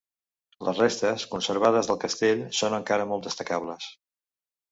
Les 0.67 0.79
restes 0.83 1.25
conservades 1.33 1.91
del 1.91 1.99
castell 2.05 2.41
són 2.61 2.77
encara 2.79 3.07
molt 3.13 3.27
destacables. 3.29 3.93